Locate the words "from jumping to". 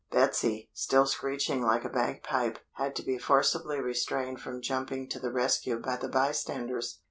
4.41-5.19